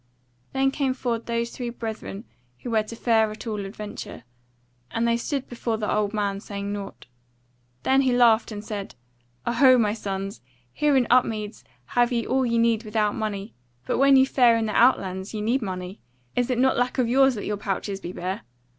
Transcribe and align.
Then 0.51 0.71
came 0.71 0.95
forward 0.95 1.27
those 1.27 1.51
three 1.51 1.69
brethren 1.69 2.23
who 2.63 2.71
were 2.71 2.81
to 2.81 2.95
fare 2.95 3.29
at 3.29 3.45
all 3.45 3.63
adventure, 3.67 4.23
and 4.89 5.07
they 5.07 5.15
stood 5.15 5.47
before 5.47 5.77
the 5.77 5.93
old 5.93 6.11
man 6.11 6.39
saying 6.39 6.73
nought. 6.73 7.05
Then 7.83 8.01
he 8.01 8.11
laughed 8.11 8.51
and 8.51 8.65
said: 8.65 8.95
"O 9.45 9.51
ho, 9.51 9.77
my 9.77 9.93
sons! 9.93 10.41
Here 10.73 10.97
in 10.97 11.05
Upmeads 11.11 11.63
have 11.85 12.11
ye 12.11 12.25
all 12.25 12.47
ye 12.47 12.57
need 12.57 12.83
without 12.83 13.13
money, 13.13 13.53
but 13.85 13.99
when 13.99 14.15
ye 14.15 14.25
fare 14.25 14.57
in 14.57 14.65
the 14.65 14.73
outlands 14.75 15.35
ye 15.35 15.41
need 15.41 15.61
money; 15.61 16.01
is 16.35 16.49
it 16.49 16.57
not 16.57 16.77
a 16.77 16.79
lack 16.79 16.97
of 16.97 17.07
yours 17.07 17.35
that 17.35 17.45
your 17.45 17.57
pouches 17.57 17.99
be 18.01 18.11
bare? 18.11 18.41